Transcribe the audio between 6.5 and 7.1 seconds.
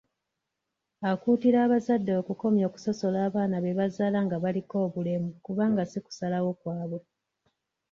kwabwe.